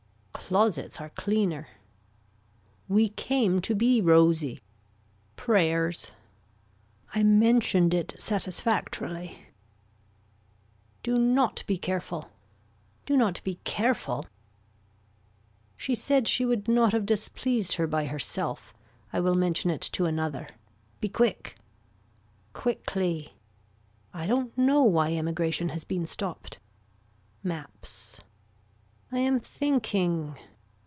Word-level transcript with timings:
Closets 0.33 0.99
are 0.99 1.07
cleaner. 1.11 1.69
We 2.89 3.07
came 3.07 3.61
to 3.61 3.73
be 3.73 4.01
rosy. 4.01 4.59
Prayers. 5.37 6.11
I 7.15 7.23
mentioned 7.23 7.93
it 7.93 8.15
satisfactorily. 8.19 9.45
Do 11.03 11.17
not 11.17 11.63
be 11.67 11.77
careful. 11.77 12.29
Do 13.05 13.15
not 13.15 13.41
be 13.45 13.59
careful. 13.63 14.25
She 15.77 15.95
said 15.95 16.27
she 16.27 16.43
would 16.43 16.67
not 16.67 16.91
have 16.91 17.05
displeased 17.05 17.73
her 17.73 17.87
by 17.87 18.07
herself. 18.07 18.73
I 19.13 19.21
will 19.21 19.35
mention 19.35 19.71
it 19.71 19.81
to 19.93 20.03
another. 20.03 20.49
Be 20.99 21.07
quick. 21.07 21.55
Quickly. 22.51 23.35
I 24.13 24.25
don't 24.25 24.57
know 24.57 24.83
why 24.83 25.13
emigration 25.13 25.69
has 25.69 25.85
been 25.85 26.05
stopped. 26.07 26.59
Maps. 27.41 28.19
I 29.13 29.17
am 29.19 29.41
thinking. 29.41 30.37